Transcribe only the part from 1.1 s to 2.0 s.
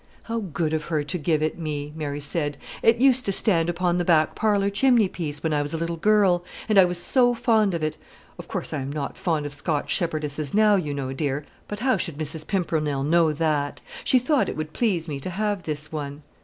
give it me!"